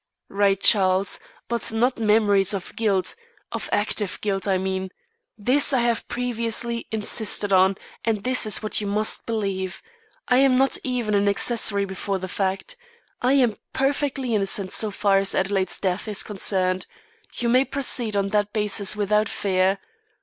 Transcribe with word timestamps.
"Right, 0.29 0.59
Charles; 0.59 1.19
but 1.47 1.71
not 1.71 1.99
memories 1.99 2.55
of 2.55 2.75
guilt 2.75 3.13
of 3.51 3.69
active 3.71 4.19
guilt, 4.21 4.47
I 4.47 4.57
mean. 4.57 4.89
This 5.37 5.73
I 5.73 5.81
have 5.81 6.07
previously 6.07 6.87
insisted 6.91 7.53
on, 7.53 7.77
and 8.03 8.23
this 8.23 8.47
is 8.47 8.63
what 8.63 8.81
you 8.81 8.87
must 8.87 9.27
believe. 9.27 9.83
I 10.27 10.37
am 10.37 10.57
not 10.57 10.75
even 10.83 11.13
an 11.13 11.29
accessory 11.29 11.85
before 11.85 12.17
the 12.17 12.27
fact. 12.27 12.77
I 13.21 13.33
am 13.33 13.57
perfectly 13.73 14.33
innocent 14.33 14.73
so 14.73 14.89
far 14.89 15.19
as 15.19 15.35
Adelaide's 15.35 15.79
death 15.79 16.07
is 16.07 16.23
concerned. 16.23 16.87
You 17.35 17.47
may 17.49 17.63
proceed 17.63 18.15
on 18.15 18.29
that 18.29 18.53
basis 18.53 18.95
without 18.95 19.29
fear. 19.29 19.77